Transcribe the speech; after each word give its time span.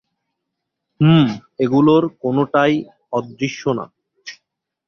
হুম, 0.99 1.27
এগুলোর 1.59 2.03
কোনোটাই 2.21 2.73
অদৃশ্য 3.13 3.63
না। 3.73 3.85